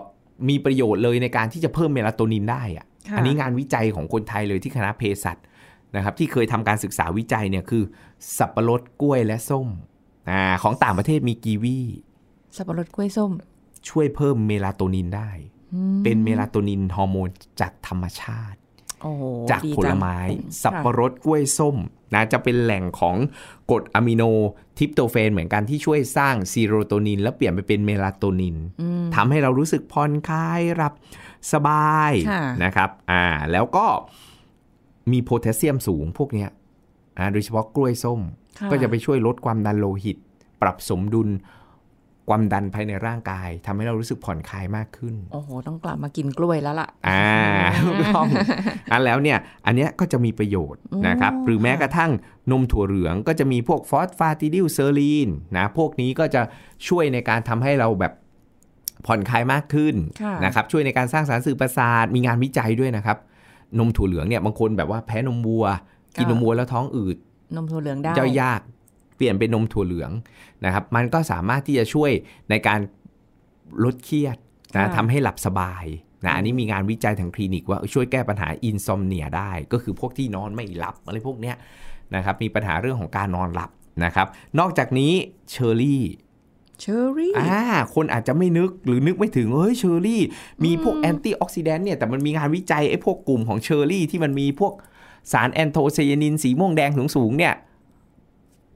[0.50, 5.38] มีประโยชน์เลยในการที่จะเพิ่มเมลาโทนินได้อะค่ะอันนี้งานวิจัยของคนไทยเลยที่คณะเภสัช
[5.96, 7.84] นะครับ ที่เคยทำการศึกษาวิจัยเนี่ยคือ
[8.38, 9.68] สับปะรดกล้วยและส้ม
[10.30, 11.80] อ่าของต่างประเทศมีกีวี
[12.56, 13.32] สับปะรดกล้วยส้ม
[13.90, 15.30] ช่วยเพิ่มเมลาโทนินได้
[15.74, 17.30] อืมเป็นเมลาโทนินฮอร์โมน
[17.62, 18.60] จากธรรมชาติ
[19.02, 21.78] โอ้โหดีจังจากผลไม้ค่ะสับปะรดกล้วยส้ม
[22.14, 23.16] นะจะเป็นแหล่งของ
[23.72, 24.24] กรดอะมิโน
[24.78, 30.94] ทริปโตเฟนเหมือนกันที่ช่วยสร้างซีโรโทนิน แล้วเปลี่ยนไปเป็นเมลาโทนินอืมทำให้เรารู้สึกผ่อนคลายหลับ
[31.54, 33.86] สบายค่ะนะครับอ่าแล้วก็
[35.12, 36.50] มีโพแทสเซียมสูงพวกเนี้ย
[37.18, 38.20] อ่าโดยเฉพาะกล้วยส้ม
[38.60, 40.18] ค่ก็จะไปช่วยลดความดันโลหิต
[40.62, 41.30] ปรับสมดุล
[42.30, 47.28] ความดันภายในร่างกายทำให้เรารู้สึกผ่อนคลายมากขึ้น โอ้โห ต้องกลับมากินกล้วยแล้วล่ะ อ่า
[47.86, 48.28] ถูกต้อง
[48.92, 52.12] อันแล้วเนี่ย อันเนี้ยก็จะมีประโยชน์นะครับอ๋อหรือแม้กระทั่ง
[52.52, 56.42] นมถั่วเหลืองก็จะมีพวก phosphatidylserine นะ พวกนี้ก็จะ
[56.88, 58.14] ช่วยในการทำให้เราแบบ
[59.06, 63.18] ผ่อนคลายมากขึ้นค่ะนะครับ ช่วยในการสร้างสารสื่อประสาท มีงานวิจัยด้วยนะครับ
[63.80, 65.66] นมถั่วเหลืองเนี่ยบางคนแบบว่าแพ้นมวัว
[66.16, 67.18] กินนมวัวแล้วท้องอืด
[67.56, 68.62] นมถั่วเหลืองได้ย่อยยาก
[69.18, 70.12] เปลี่ยนเป็นนมถั่วเหลือง
[70.66, 72.12] นะครับ มันก็สามารถที่จะช่วย
[72.50, 72.80] ในการ
[73.84, 74.38] ลดเครียด
[74.74, 75.86] นะค่ะทำให้หลับสบาย
[76.26, 81.56] นะอันนี้มีงานวิจัยทางคลินิกว่าช่วยแก้ปัญหาอินซอมเนียได้ ก็คือพวกที่นอนไม่หลับอะไรพวกเนี้ย
[82.16, 83.70] นะครับ มีปัญหาเรื่องของการนอนหลับ
[84.06, 84.28] นะครับ
[84.60, 85.14] นอกจากนี้
[85.52, 86.04] เชอร์รี่
[86.82, 87.62] เชอร์รี่อ่า
[87.96, 90.22] คนอาจจะไม่นึกหรือนึกไม่ถึง เฮ้ย เชอร์รี่
[90.64, 94.74] มีพวก antioxidant เนี่ย แต่มันมีงานวิจัยไอ้พวกกลุ่มของเชอร์รี่ที่มันมีพวก
[95.32, 97.54] สารแอนโทไซยานินสีม่วงแดงสูงๆเนี่ย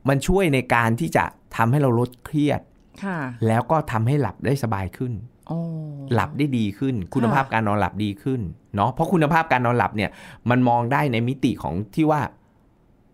[0.10, 1.24] มันช่วยในการที่จะ
[1.56, 2.62] ทำให้เราลดเครียด
[3.04, 5.14] ค่ะแล้วก็ทำให้หลับได้สบายขึ้น
[5.48, 5.58] โอ้
[6.14, 8.42] หลับได้ดีขึ้น คุณภาพการนอนหลับดีขึ้น
[8.76, 10.10] เนาะเพราะคุณภาพการนอนหลับเนี่ย
[10.50, 12.22] มันมองได้ในมิติของที่ว่า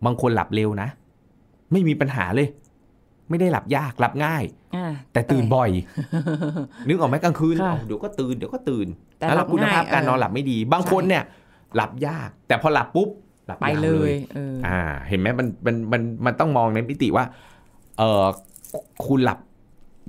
[0.06, 0.90] บางคนหลับเร็วนะ
[1.72, 2.48] ไม่มีปัญหาเลย
[3.30, 4.44] ไม่ได้หลับยากหลับง่าย
[4.76, 5.70] อ่าแต่ตื่นบ่อย
[6.88, 11.24] นึกออกไหมกลางคืนค่ะเอาเดี๋ยวก็ตื่นเดี๋ยวก็ตื่นแต่แล้วหลับคุณภาพง่ายการนอนเออหลับไม่ดี บางคนเนี่ย
[11.76, 13.10] หลับยาก แต่พอหลับปุ๊บ
[13.48, 17.26] หลับไปยาวเลเลยยเอออ่า เห็นไหมมันมันมันมันต้องมองในมิติว่า
[17.98, 18.26] เออ
[19.06, 19.40] คุณหลับ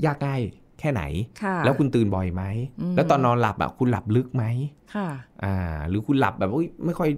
[0.07, 0.41] ยากง่าย
[0.79, 1.03] แค่ไหน
[1.43, 2.45] ค่ะแล้วคุณตื่นบ่อยไหม
[2.81, 4.45] อืมแล้วตอนนอนหลับอะคุณหลับลึกไหม
[4.95, 5.09] ค่ะ
[5.45, 5.55] อ่า
[5.89, 7.11] หรือคุณหลับแบบอุ๊ยไม่ค่อย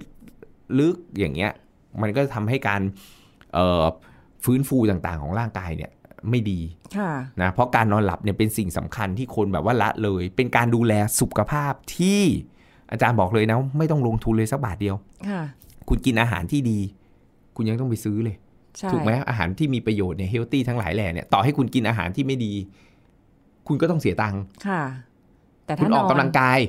[0.79, 1.51] ลึกอย่างเงี้ย
[2.01, 2.81] มันก็ทำให้การ
[3.53, 3.83] เอ่อ
[4.43, 5.91] ฟื้นฟูต่างๆ ของร่างกายเนี่ย
[6.29, 6.59] ไม่ดี
[6.97, 12.21] ค่ะนะเพราะการนอนหลับเนี่ยเป็นสิ่งสำคัญที่คนแบบว่าละเลย เป็นการดูแลสุขภาพที่
[12.91, 14.95] อาจารย์บอกเลยนะ ไม่ต้องลงทุนเลยสักบาทเดียว
[15.91, 16.79] ค่ะคุณกินอาหารที่ดี
[17.55, 18.35] คุณยังต้องไปซื้อเลย
[18.77, 22.53] ใช่ถูกไหมอาหารที่มีประโยชน์เนี่ยเฮลตี้ทั้งหลายแหล่เนี่ยต่อให้คุณกินอาหารที่ไม่ดี
[23.67, 24.81] คุณก็ต้องเสียตังค์ค่ะ
[25.65, 26.59] แต่คุถ้าณนอออกนกำลังกาย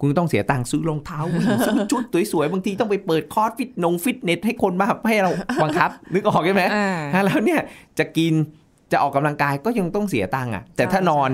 [0.00, 5.32] คุณก็ต้องเสียตังค์ซื้อรองเท้าวิ่งซื้อชุดสวยๆบางทีต้องไปเปิดคอร์สฟิตนงฟิตเนสให้คนมาให้เรา
[5.62, 7.60] บังคับ นึกออกใช่ไหมอ่าฮะแล้วเนี่ย
[7.98, 8.32] จะกิน
[8.92, 11.30] จะออกกำลังกายก็ยังต้องเสียตังค์อะ แต่ถ้าใช่นอน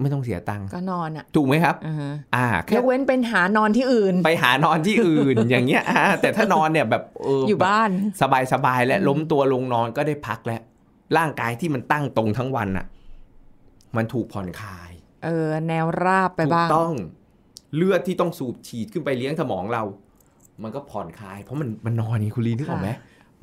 [0.00, 7.90] ไม่ต้องเสียตังค์ก็นอนอะถูกไหมครับอ่าฮะอ่ายแค่กเว้นเป็นหานอนที่อื่น ไปหานอนที่อื่นอย่างเงี้ยอ่าแต่ถ้านอนเนี่ยแบบเอออยู่บ้าน
[8.22, 10.62] สบายสบายๆและล้มตัวลงนอนก็ได้พักแล้ว
[11.16, 12.86] ร่างกายที่มันตั้งตรงทั้งวันอะ
[13.96, 14.90] มันถูกผ่อนคลาย
[15.24, 16.94] เออ แนวราบไปถูกบ้างต้อง
[17.76, 19.82] เลือดที่ต้องสูบฉีดขึ้นไปเลี้ยงสมองเรา
[20.62, 22.90] มันก็ผ่อนคลาย เพราะมันมันนอนนี่คุณลีนึกออกไหม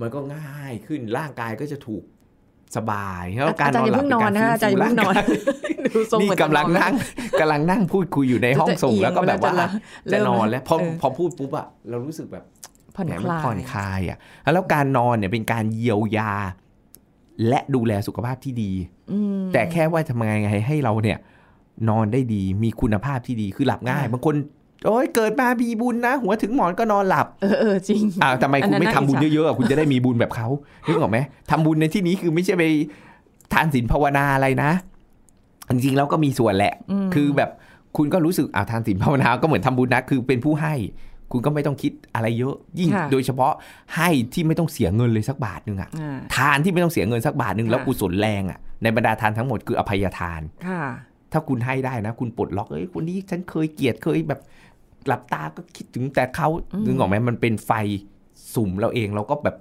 [0.01, 2.03] มันก็ง่ายขึ้นร่างกายก็จะถูก
[2.77, 6.93] สบายแล้วการอาจารนย์อนอย่าหลับเพิ่งนอนนะเป็อาจารย์อย่าเพิ่งนอนฟื้ฟูร่างกายดูทรงนี่เหมือนกำลังจะอนั่ง
[7.39, 12.43] กำลังนั่งพูดคุยอยู่ในห้องส่งจะเอียงแล้วก็แบบว่าแล้วจะจะนอนแล้วพอเออพอพูดปุ๊บอะเรารู้สึกแบบ
[12.95, 14.17] ผ่อนเนี่ยคมันลายผ่อนคลายอะ
[14.53, 16.31] แล้วการนอนเนี่ยเป็นการเยียวยา
[17.47, 18.71] และดูแลสุขภาพที่ดี
[19.11, 20.33] อืมแต่แค่ว่าทำไง
[20.67, 21.17] ให้เราเนี่ย
[21.89, 24.35] นอนได้ดีมีคุณภาพที่ดีคือหลับง่ายค่ะบางคน
[24.85, 30.47] โอ้ยเกิดมามีบุญนะ หัวถึงหมอนก็นอนหลับ เออเออจริงอ้าวทำไมอันคุณนั้นไม่น่าทำบุญอิจฉาเยอะๆอะคุณจะได้มีบุญแบบเขา
[30.87, 31.17] นึกออกไหม
[31.51, 32.63] ทำบุญในที่นี้คือไม่ใช่ไป
[33.53, 34.71] ทานศีลภาวนาอะไรนะ
[35.71, 36.73] จริงๆแล้วก็มีส่วนแหละ
[37.07, 37.49] มคือแบบ
[37.97, 40.73] คุณก็รู้สึกอ่าทานศีลภาวนาก็เหมือนทำบุญนะ คือเป็นผู้ให้
[41.31, 43.53] คุณก็ไม่ต้องคิดอะไรเยอะ ยิ่งค่ะโดยเฉพาะ
[43.95, 50.83] ให้ที่ไม่ต้องเสียเงินเลยสักบาทหนึ่งอะอ่าทานที่ไม่ต้องเสียเงินสักบาทหนึ่งค่ะแล้วกุศลแรงอะในบรรดาทานทั้งหมดคืออภัยทานค่ะ
[51.31, 54.39] ถ้าคุณให้ได้นะ คุณปลดล็อกเอ้ยคนนี้ฉันเคยเกลียดเคยแบบ
[55.07, 57.71] หลับตาก็คิดถึงแต่เขาอืมนึกออกไหมมันเป็นไฟ
[58.53, 59.55] สุ่มเราเองเราก็แบบ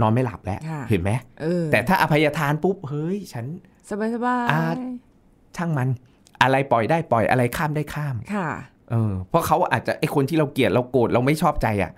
[0.00, 3.46] นอนไม่หลับแล้วค่ะเห็นไหมเออแต่ถ้าอภัยทานปุ๊บ เฮ้ย ฉัน
[3.90, 4.60] สบายสบายอ่า
[5.56, 5.88] ช่างมัน
[6.42, 8.48] อะไรปล่อยได้ปล่อยอะไรข้ามได้ข้ามค่ะ
[8.90, 11.92] เออ เพราะเขาอาจจะไอคนที่เราเกลียดเราโกรธเราไม่ชอบใจอะ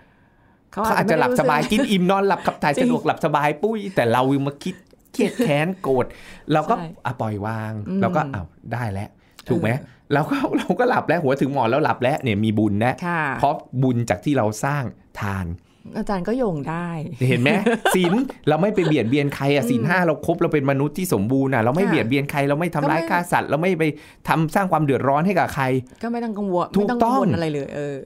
[0.73, 4.75] เขาอาจจะหลับสบายกินอิ่มนอนหลับขับถ่ายจริงสะดวกหลับสบายปุ้ย แต่เรามาคิด
[5.13, 6.07] เครียดแค้นโกรธ
[6.53, 9.09] เราก็ใช่อะปล่อย วางอืมเราก็อ้าวได้แล้ว
[9.49, 14.85] ถูกไหมเออเราก็เราก็หลับแล้วหัวถึงหมอนแล้วหลับแล้วเนี่ยมีบุญนะค่ะเพราะบุญจากที่เราสร้าง
[15.21, 15.47] ทาน
[15.97, 16.89] อาจารย์ก็โยงได้
[17.29, 17.51] เห็นไหม
[17.95, 18.13] ศีล
[18.49, 23.85] เราไม่ไปเบียดเบียนใครอะศีลห้าเราครบเราเป็นมนุษย์ที่สมบูรณ์อะเราไม่ค่ะเบียดเบียนใครเราไม่ทำร้ายก็ไม่ฆ่าสัตว์เราไม่ไป
[24.29, 25.65] ทำสร้างความเดือดร้อนให้กับใคร
[26.03, 27.99] ก็ไม่ต้องกังวลถูไม่กต้องต้กัองงวลอะไรเลยเออ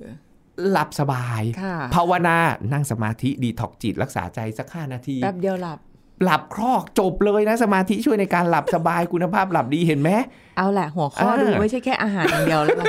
[0.70, 2.36] หลับสบายค่ะภาวนา
[2.72, 5.78] นั่งสมาธิ ดีท็อกจิต รักษาใจสักห้านาที แป๊บเดียวหลับ
[6.24, 10.10] หลับครอกจบเลยนะสมาธิช่วยในการหลับสบายคุณภาพหลับดีเห็นไหม
[10.56, 12.86] เอาแหละหัวข้อเออดูไม่ใช่แค่อาหารอย่างเดียวแล้วล่ะ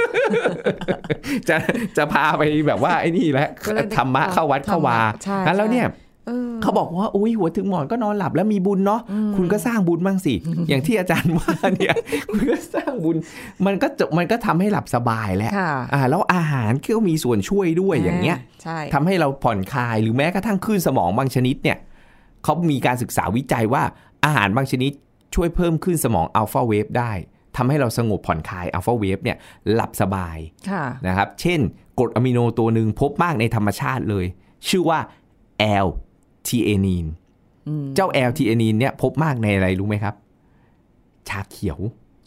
[1.49, 1.55] จะ
[1.97, 5.87] จะพาไปแบบว่าไอ้นี่แหละก็เลยธรรมะเข้าวัดเข้าวาใช่งั้นแล้วเนี่ย
[6.27, 9.01] เออเขาบอกว่าอุ้ยหัวถึงหมอนก็นอนหลับแล้วมีบุญเนาะ
[9.35, 10.33] คุณก็สร้างบุญบ้างสิ
[10.69, 11.95] อย่างที่อาจารย์ว่าเนี่ย
[12.29, 13.17] คุณก็สร้างบุญ
[13.65, 21.77] มันก็จะมันก็ทำให้หลับสบายแหละค่ะอ่าแล้วอาหารก็มีส่วนช่วยด้วยอย่างเงี้ยใช่ทำให้เราผ่อนคลายหรือแม้กระทั่งคลื่นสมองบางชนิดเนี่ย
[22.43, 23.83] เขามีการศึกษาวิจัยว่า
[24.25, 24.91] อาหารบางชนิด
[25.35, 27.11] ช่วยเพิ่มคลื่นสมองอัลฟาเวฟได้
[27.55, 29.37] ทำให้เราสงบผ่อนคลายอัลฟาเวฟเนี่ย
[29.73, 30.37] หลับสบาย
[30.69, 31.59] ค่ะนะครับ เช่น
[31.99, 34.25] กรดอะมิโนตัวหนึ่งพบมากในธรรมชาติเลย
[34.69, 34.99] ชื่อว่า
[35.85, 37.09] L-theanine
[37.67, 40.15] อืมเจ้า L-theanine เนี่ยพบมากในอะไรรู้ไหมครับ
[41.29, 41.79] ชาเขียว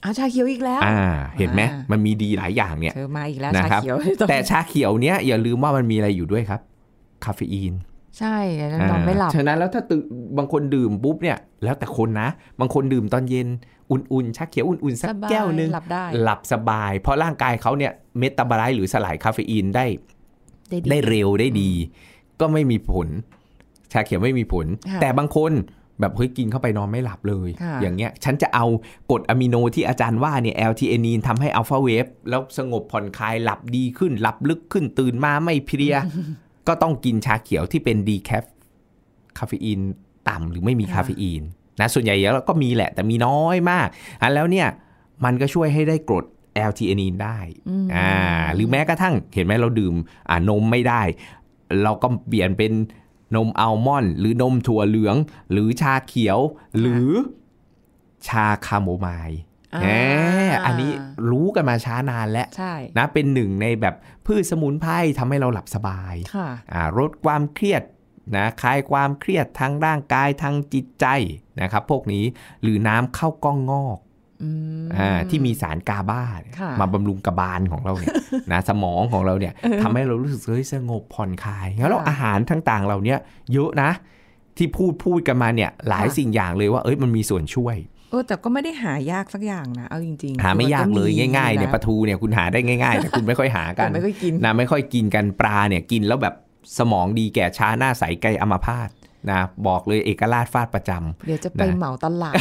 [0.04, 0.98] อาชาเขียวอีกแล้ว อ่า
[1.38, 3.96] เห็นไหมอ่ามันมีดีหลายอย่างเนี่ยเธอมาอีกแล้วนะชาครับเขียว
[4.28, 6.60] แต่ชาเขียวเนี้ยอย่าลืมว่ามันมีอะไรอยู่ด้วยครับ
[7.24, 7.74] คาเฟอีน
[8.18, 8.36] ใช่
[8.70, 10.02] แล้วนอนไม่หลับฉะนั้นแล้วถ้าตื่น
[10.38, 12.28] บางคนดื่มปุ๊บเนี่ย แล้วแต่คนนะ
[12.60, 13.48] บางคนดื่มตอนเย็น
[13.90, 19.86] อุ่นๆชาเขียวอุ่นๆสักสบายแก้วหนึงหลับได้หลับสบาย เพราะร่างกายเขาเนี่ยเมตาบอไลซ์หรือสลายคาเฟอีนได้
[20.70, 21.70] ได้ดีได้เร็วได้ดี
[22.40, 23.08] ก็ไม่มีผล
[23.92, 25.52] ชาเขียวไม่มีผลค่ะแต่บางคน
[26.00, 28.66] แบบเฮ้ยกินเข้าไปนอนไม่หลับเลยค่ะอย่างเงี้ย ฉันจะเอา
[29.10, 35.94] กรดอะมิโนที่อาจารย์ว่าเนี่ย L-theanine ทำให้อัลฟาเวฟแล้วสงบผ่อนคลายหลับดีขึ้น หลับลึกขึ้นตื่นมาไม่เพลีย
[36.68, 38.44] ก็ต้องกินชาเขียวที่เป็นดีแคฟ
[39.38, 39.80] คาเฟอีน
[40.28, 41.42] ต่ำหรือไม่มีค่ะคาเฟอีน
[41.80, 43.88] นะส่วนใหญ่แล้วก็มีแหละแต่มีน้อยมาก
[44.20, 44.68] อันแล้วเนี่ย
[45.24, 46.24] มันก็ช่วยให้ได้กรด
[46.68, 48.10] L-theanine ได้อืมอ่า
[48.54, 49.94] หรือแม้กระทั่งเห็นไหมเราดื่ม
[50.28, 51.02] อ่านมไม่ได้
[51.82, 52.72] เราก็เปลี่ยนเป็น
[53.34, 55.16] นมอัลมอนด์หรือนมถั่วเหลือง
[55.52, 56.38] หรือชาเขียว
[56.78, 57.08] หรือ
[58.28, 59.40] ชาคาโมไมล์
[59.74, 59.88] อ่าแหม
[60.66, 60.90] อันนี้
[61.30, 63.94] รู้กันมาช้านานแล้วใช่นะเป็นหนึ่งในแบบ
[64.26, 67.82] พืชสมุนไพรทำให้เราหลับสบายค่ะอ่าลดความเครียด
[68.36, 71.06] นะคลายความเครียดทางร่างกายทางจิตใจ
[71.60, 72.24] นะครับ พวกนี้
[72.62, 73.98] หรือน้ำเข้ากล้องงอก
[74.42, 74.50] อื
[74.84, 78.14] มอ่าที่มีสารกาบาเนี่ยค่ะมาบำรุงกระบาลของเราเนี่ย
[78.52, 83.18] นะสมองของเราเนี่ยทำให้เรารู้สึกเฮ้ยสงบผ่อนคลายแล้วเราค่ะอาหารต่างๆเราเนี่ย
[83.52, 83.90] เยอะนะ
[84.56, 96.34] ที่พูดพูดกันมาเนี่ยหลายค่ะสิ่งอย่างเลยว่าเอ้ยมันมีส่วนช่วยเออแต่ก็ไม่ได้หายากสักอย่างนะเอาจริงๆ หาไม่ยากเลยคือมันง่ายๆเนี่ยปแล้ลาทูเนี่ยคุณหาได้ง่ายๆแต่คุณไม่ค่อยหาแต่กันไม่ค่อยกินนะไม่ค่อยกินกันปลาเนี่ยกินแล้วแบบ
[96.78, 98.88] สมองดีแก่ช้าหน้าใสไกลอัมพาต
[99.30, 102.34] นะบอกเลยเอกราชฟาดประจำเดี๋ยวจะไปนะเหมาตลาด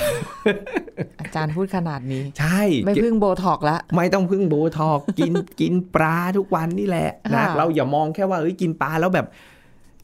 [1.19, 9.27] อาจารย์พูดขนาดนี้ ใช่ ไม่พึ่งโบท็อกละ ไม่ต้องพึ่งโบทอกซ์กินกินปลาทุกวันนี่แหละนะค่ะเราอย่ามองแค่ว่าเอ้ยกินปลาแล้วแบบ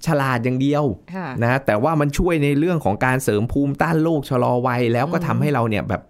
[0.08, 0.84] ฉลาดอย่างเดียว
[1.16, 6.02] ค่ะนะแต่ว่ามันช่วยในเรื่องของการเสริมภูมิต้านโรคชะลอวัยแล้วก็ทำให้เราเนี่ยแบบ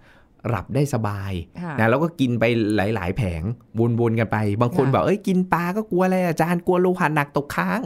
[0.48, 2.44] หลับได้สบายค่ะนะแล้วก็กินไป
[2.76, 3.42] หลาย ๆ แผง
[4.00, 7.80] วนๆกันไป บางคนค่ะบอกเอ้ยกินปลาก็กลัวอะไรอาจารย์กลัวโลหะหนักตกค้าง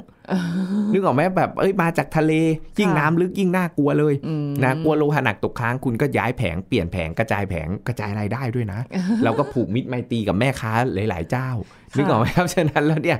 [0.93, 2.31] นึกออกไหมแบบเอ้ยมาจากทะเล
[2.79, 8.79] ยิ่งค่ะน้ำลึกยิ่งน่ากลัวเลยอืมนะกลัวโลหะหนักตกค้างคุณก็ย้ายแผงเปลี่ยนแผงกระจายแผงกระจายรายได้ด้วยนะ
[9.23, 10.71] เราก็ผูกมิตรไมตรีกับแม่ค้า
[11.09, 11.49] หลาย ๆ เจ้า
[11.91, 13.17] ค่ะนึกออกไหมครับฉะนั้นแล้วเนี่ย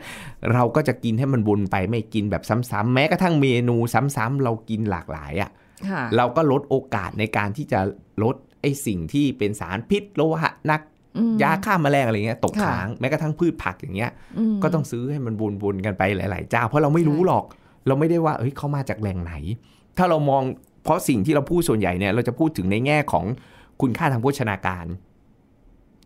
[0.53, 5.51] เราก็จะกินให้มันวนไปไม่กินแบบซ้ำๆแม้กระทั่งเมนูซ้ำๆเรากินหลากหลายอะ
[5.89, 7.79] ค่ะเราก็ลดโอกาสในการที่จะ
[8.23, 10.81] ลด ไอ้สิ่งที่เป็นสารพิษโลหะหนัก
[11.17, 14.11] อืมยาฆ่าแมลงอะไรเงี้ยตกค่ะค้างแม้กระทั่งพืชผักอย่างเงี้ย
[14.53, 17.45] มก็ต้องซื้อให้มันวนๆกันไปหลายๆเจ้าเพราะเราไม่รู้ใช่หรอก
[17.87, 19.33] เราไม่ได้ว่าเอ้ยเขามาจากแหล่งไหน
[19.97, 20.43] ถ้าเรามอง
[20.83, 23.25] เพราะสิ่งที่เราพูดส่วนใหญ่เนี่ยเราจะพูดถึงในแง่ของ
[23.81, 24.85] คุณค่าทางโภชนาการ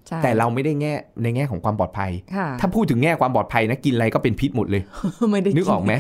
[0.08, 0.94] ใช่แต่เราไม่ได้แง่
[1.24, 4.84] ในแง่ของความปลอดภัยค่ะถ้าพูดถึงแง่ความปลอดภัยนะกินอะไรก็เป็นพิษหมดเลย
[5.32, 5.94] ไม่ได้นึกออกไหม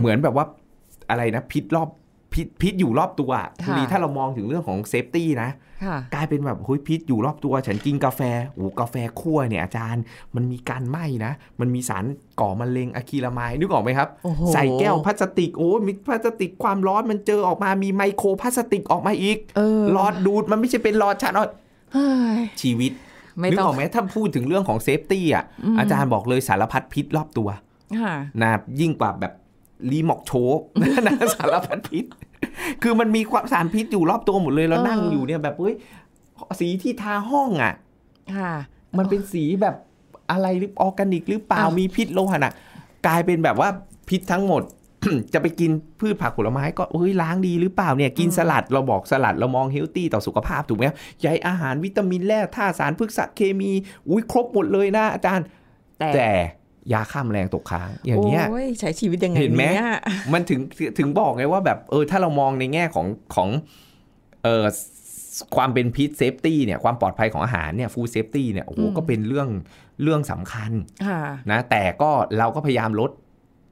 [0.00, 0.44] เหมือนแบบว่า
[1.10, 1.88] อะไรนะพิษรอบ
[2.32, 5.50] พิษพิษอยู่รอบตัวอะค่ะทีนี้ถ้าเรามองถึงเรื่องของ safety นะ
[5.84, 8.20] ค่ะกลายเป็นแบบเฮ้ยพิษอยู่รอบตัว ฉันกินกาแฟ
[8.52, 10.02] โอ้กาแฟคั่วเนี่ยอาจารย์
[10.36, 12.04] มันมีการไหม้นะ มันมีสาร
[12.40, 21.48] ก่อมะเร็ง acrylamide นึกออกไหมครับโอ้โหใส่แก้วพลาสติกโอ้มีพลาสติกความร้อนมันเจอออกมามีไมโครพลาสติกออกมาอีกเออหลอดดูดมันไม่ใช่เป็นหลอดชาร์จ
[21.92, 22.92] เฮ้ยชีวิต
[23.38, 27.48] ไม่ต้องนึกออกไหมถ้าพูดถึงเรื่องของ safety อะอืมอาจารย์บอกเลยสารพัดพิษรอบตัว
[28.00, 29.32] ค่ะนะยิ่งกว่าแบบ
[29.90, 30.58] รีมอกโชก
[31.06, 32.04] นะสารพัดพิษ
[32.82, 35.74] คือมันมีความสารพิษอยู่รอบตัวหมดเลยเราเออนั่งอยู่เนี่ยแบบเฮ้ย
[36.60, 37.74] สีที่ทาห้องอะ
[38.36, 38.52] ค่ะ
[38.98, 39.74] มันเป็นสีแบบ
[40.30, 42.52] อะไรหรือออร์แกนิก หรือเปล่าอ้าวมีพิษโลหะน่ะ
[43.06, 43.68] กลายเป็นแบบว่า
[44.08, 44.62] พิษทั้งหมด
[45.34, 50.84] จะไปกินพืชผักผลไม้ก็เอ้ยล้างดีหรือเปล่าเนี่ยกินสลัดเราบอกสลัดเรามอง healthy ต่อสุขภาพถูกไหม
[51.20, 53.72] ใยอาหารวิตามินแร่ธาตุสารพฤกษเคมี
[54.08, 55.46] อุ้ยครบหมดเลยนะอาจารย์
[55.98, 56.30] แต่แต่
[56.92, 59.82] ยาฆ่าแมลงตกค้างอย่างเงี้ยโอ้ยใช้ชีวิตยังไงเห็นไหม
[60.32, 60.60] มันถึง
[60.98, 63.48] ถึงบอกไงว่าแบบเออถ้าเรามองในแง่ของของ
[64.44, 64.64] เออ
[65.56, 69.48] ความเป็นพิษ safety เนี่ยความปลอดภัยของอาหารเนี่ย food safety เนี่ยโอ้โหอืมก็เป็นเรื่อง
[70.02, 70.72] เรื่องสำคัญ
[71.06, 73.10] ค่ะนะแต่ก็เราก็พยายามลด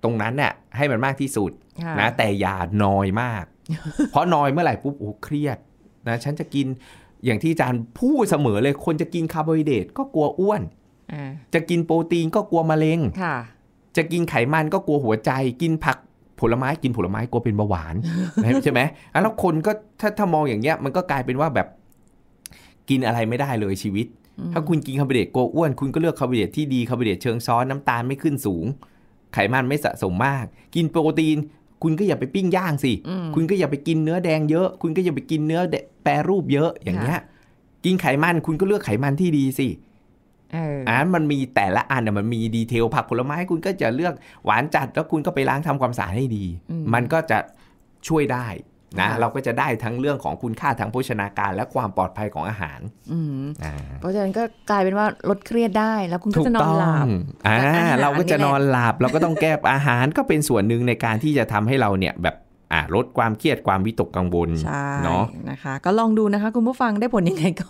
[0.04, 1.50] ตรงนั้นน่ะให้มันมากที่สุด
[1.82, 3.44] ค่ะนะแต่อย่านอยมาก
[4.10, 5.58] เพราะนอยเมื่อไหร่ปุ๊บโอ้เครียด
[6.08, 6.66] นะฉันจะกิน
[7.24, 10.87] อย่างที่อาจารย์พูดเสมอเลยคนจะกินคาร์โบไฮเดรตก็กลัวอ้วนอ่า
[11.54, 13.36] จะกินโปรตีนก็กลัวมะเร็งค่ะ
[13.96, 15.30] จะกินไขมันก็กลัวหัวใจ
[15.62, 15.98] กินผัก
[16.40, 17.94] ผลไม้กินผลไม้กลัวเป็นเบาหวาน
[18.64, 18.80] ใช่ไหม
[19.12, 21.66] อะแล้วคนก็ถ้าถ้ามองอย่างเงี้ย มันก็กลายเป็นว่าแบบ
[22.88, 24.06] กินอะไรไม่ได้เลยชีวิต
[24.52, 28.64] ถ้าคุณกินคาร์โบไฮเดรตกลัวอ้วน คุณก็เลือกคาร์โบไฮเดรตที่ดีคาร์โบไฮเดรตเชิงซ้อนน้ำตาลไม่ขึ้นสูง
[29.34, 30.44] ไขมันไม่สะสมมาก
[30.74, 31.36] กินโปรตีน
[31.82, 35.60] คุณก็อย่าไปปิ้งย่างสิอืมคุณก็อย่าไปกินเนื้อแดงเยอะ คุณก็อย่าไปกินเนื้อ
[36.04, 37.18] แปรรูปเยอะอย่างเงี้ย
[37.84, 47.38] กินไขมันคุณก็เลือกไขมันที่ดีสิเอออ่ามันมีแต่ละอันน่ะมันมีดีเทลผักผลไม้คุณก็จะเลือกหวานจัดแล้วคุณก็ไปล้างทำความสะอาดให้ดีอืมมันก็จะ
[48.08, 48.46] ช่วยได้
[48.98, 52.80] นะค่ะเราก็จะได้ทั้งเรื่องของคุณค่าทางโภชนาการและความปลอดภัยของอาหาร
[53.12, 57.06] อืมอ่าเพราะฉะนั้นก็กลายเป็นว่าลดเครียดได้แล้วคุณก็จะนอนหลับ
[57.46, 62.36] อ่าแต่อาหารเราก็จะนี่แหละนอนหลับเราก็ต้องแก้อาหารก็เป็นส่วนหนึ่งในการที่จะทำให้เราเนี่ยแบบ
[62.72, 67.68] อ่าลดความเครียดความวิตกกังวลใช่เนาะนะคะ ก็ลองดูนะคะ คุณผู้ฟังได้ผลยังไงก็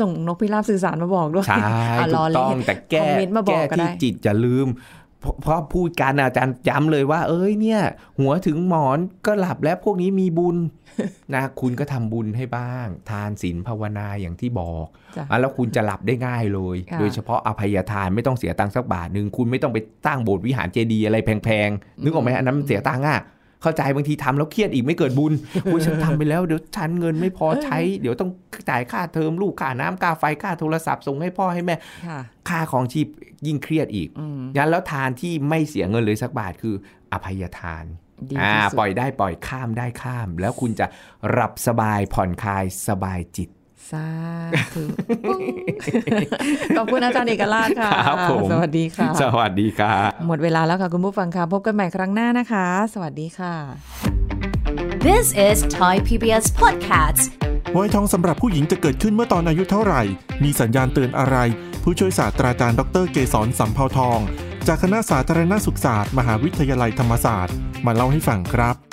[0.00, 1.58] ส่งนกพิราบสื่อสารมาบอกด้วยใช่
[1.98, 4.66] อะถูรอกเล่ต้องนแต่แก้คอมเมนต์มาบอกแก้ก็ที่ได้จิตอย่าลืม
[5.20, 7.80] เพราะเพราะพูดกันอาจารย์ย้ำเลยว่า เอ้ยเนี่ย
[8.18, 10.56] หัวถึงหมอนก็หลับแล้วพวกนี้มีบุญ
[11.34, 23.20] นะคุณก็ทำบุญให้บ้าง ทานศีลภาวนาอย่างที่บอกจ้ะอะแล้วคุณจะหลับได้ง่ายเลยค่ะโดยเฉพาะอภัยทานไม่ต้องเสียตังค์สักบาทหนึ่งคุณไม่ต้องไปตั้งโบสถ์วิหารเจดีย์อะไรแพงๆนึกออกไหมอันนั้นมันเสียตังค์อะ
[23.62, 25.32] เข้าใจบางทีทำแล้วเครียดอีกไม่เกิดบุญ
[25.66, 28.30] อุ้ยฉันทำไปแล้วเดี๋ยวฉันเงินไม่พอใช้ เดี๋ยวต้อง
[28.70, 32.18] จ่ายค่าเทอมลูกค่าน้ำค่าไฟค่าโทรศัพท์ส่งให้พ่อให้แม่ค่ะ
[32.48, 33.06] ค่าของชีพ
[33.46, 36.74] ยิ่งเครียดอีกอืมงั้นแล้วทานที่ไม่เสียเงินเลยสักบาทคือ
[37.12, 37.84] อภัยทาน
[38.30, 40.86] ดีอ่าที่สุดปล่อยได้ปล่อยข้ามได้ข้าม แล้วคุณจะ
[41.38, 43.48] รับสบายผ่อนคลายสบายจิต
[43.90, 44.06] สา
[44.74, 44.84] ธุ
[45.24, 45.40] ปุ้ง
[46.76, 53.54] ขอบคุณอาจารย์เอกราชค่ะครับผมสวัสดีค่ะ สวัสดีครับหมดเวลาแล้วค่ะคุณผู้ฟังค่ะ พบกันใหม่ครั้งหน้านะคะ สวัสดีค่ะ
[55.08, 57.22] This is Thai PBS Podcast.
[57.76, 60.02] วัยทองสำหรับผู้หญิงจะเกิดขึ้นเมื่อตอนอายุเท่าไหร่
[60.42, 61.36] มีสัญญาณเตือนอะไร
[61.82, 64.18] ผู้ช่วยศาสตราจารย์ดรเกษรสัมเภาทอง
[64.66, 67.54] จากคณะสาธารณสุขศาสตร์ มหาวิทยาลัยธรรมศาสตร์
[67.86, 68.89] มาเล่าให้ฟังครับ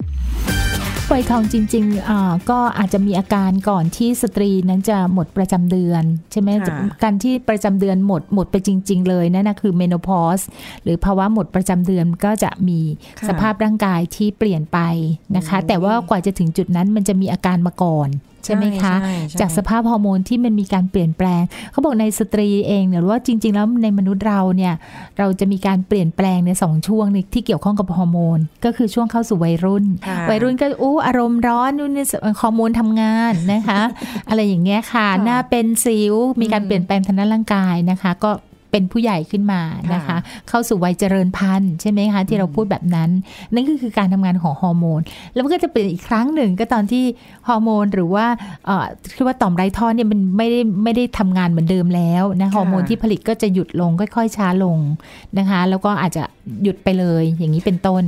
[1.14, 10.40] วัยทองจริงๆอ่าก็อาจจะมีอาการก่อนที่สตรีนั้นจะหมดประจำเดือน ใช่ไหมค่ะจะการที่ประจำเดือนหมดหมดไปจริง ๆ เลยนั่นนะคือ menopause
[10.84, 12.80] หรือภาวะหมดประจำเดือนก็จะมี
[13.20, 14.80] ค่ะสภาพร่างกายที่เปลี่ยนไป
[15.36, 18.10] นะคะอืมแต่ว่ากว่าจะถึงจุดนั้นมันจะมีอาการมาก่อน
[18.48, 24.74] ใช่ไหมคะใช่ใช่จากสภาพฮอร์โมนที่มันมีการเปลี่ยนแปลง เขาบอกในสตรีเองเนี่ยหรือว่าจริง ๆ แล้วในมนุษย์เราเนี่ย
[25.18, 32.06] เราจะมีการเปลี่ยนแปลงในสองช่วงในที่เกี่ยวข้องกับฮอร์โมน ก็คือช่วงเข้าสู่วัยรุ่นค่ะวัยรุ่นก็อู้อารมณ์ร้อนนู่นนี่
[32.42, 33.82] ฮอร์โมนทำงานนะคะ
[34.30, 38.32] อะไรอย่างเงี้ยค่ะค่ะหน้าเป็นสิวมีการอืมเปลี่ยนแปลงทางด้านร่างกายนะคะ ก็
[38.78, 39.62] เป็นผู้ใหญ่ขึ้นมา
[39.94, 40.18] นะคะค่ะ
[40.50, 43.10] เข้าสู่วัยเจริญพันธุ์ใช่ไหมคะที่เราพูดแบบนั้น
[43.54, 45.02] นั่นก็คือการทำงานของฮอร์โมน
[45.34, 47.04] แล้วมันก็จะเป็นอีกครั้งหนึ่งก็ตอนที่
[47.48, 48.26] ฮอร์โมนหรือว่า
[48.66, 48.86] เอ่อ
[49.16, 54.78] คือว่าต่อมไร้ท่อเนี่ยมันไม่ได้ไม่ได้ทำงานเหมือนเดิมแล้วนะฮอร์โมนที่ผลิตก็จะหยุดลงค่อยๆช้าลง
[55.38, 56.24] นะคะ แล้วก็อาจจะ
[56.64, 58.04] หยุดไปเลยอย่างนี้เป็นต้น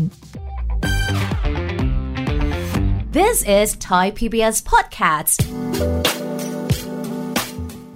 [3.20, 5.38] This is Thai PBS Podcast.